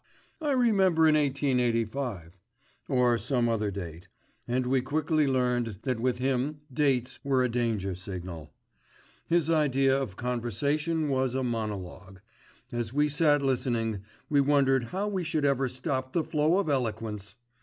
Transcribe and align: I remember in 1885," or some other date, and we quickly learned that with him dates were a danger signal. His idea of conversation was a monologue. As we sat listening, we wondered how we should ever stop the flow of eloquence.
I 0.41 0.53
remember 0.53 1.07
in 1.07 1.13
1885," 1.13 2.35
or 2.87 3.19
some 3.19 3.47
other 3.47 3.69
date, 3.69 4.07
and 4.47 4.65
we 4.65 4.81
quickly 4.81 5.27
learned 5.27 5.77
that 5.83 5.99
with 5.99 6.17
him 6.17 6.61
dates 6.73 7.19
were 7.23 7.43
a 7.43 7.47
danger 7.47 7.93
signal. 7.93 8.51
His 9.27 9.51
idea 9.51 9.95
of 9.95 10.15
conversation 10.17 11.07
was 11.07 11.35
a 11.35 11.43
monologue. 11.43 12.19
As 12.71 12.91
we 12.91 13.09
sat 13.09 13.43
listening, 13.43 14.01
we 14.27 14.41
wondered 14.41 14.85
how 14.85 15.07
we 15.07 15.23
should 15.23 15.45
ever 15.45 15.69
stop 15.69 16.13
the 16.13 16.23
flow 16.23 16.57
of 16.57 16.67
eloquence. 16.67 17.35